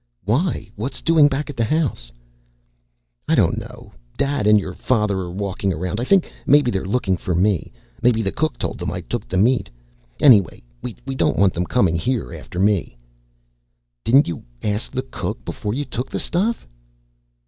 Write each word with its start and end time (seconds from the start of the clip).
"Why? 0.25 0.67
What's 0.75 0.99
doing 0.99 1.27
back 1.27 1.51
at 1.51 1.55
the 1.55 1.63
house?" 1.63 2.11
"I 3.27 3.35
don't 3.35 3.59
know. 3.59 3.91
Dad 4.17 4.47
and 4.47 4.59
your 4.59 4.73
father 4.73 5.19
are 5.19 5.29
walking 5.29 5.71
around. 5.71 5.99
I 5.99 6.05
think 6.05 6.27
maybe 6.47 6.71
they're 6.71 6.85
looking 6.87 7.17
for 7.17 7.35
me. 7.35 7.71
Maybe 8.01 8.23
the 8.23 8.31
cook 8.31 8.57
told 8.57 8.79
them 8.79 8.89
I 8.89 9.01
took 9.01 9.27
the 9.27 9.37
meat. 9.37 9.69
Anyway, 10.19 10.63
we 10.81 10.95
don't 11.13 11.37
want 11.37 11.53
them 11.53 11.67
coming 11.67 11.95
here 11.97 12.33
after 12.33 12.59
me." 12.59 12.97
"Didn't 14.03 14.27
you 14.27 14.41
ask 14.63 14.91
the 14.91 15.03
cook 15.03 15.45
before 15.45 15.75
you 15.75 15.85
took 15.85 16.09
this 16.09 16.23
stuff?" 16.23 16.65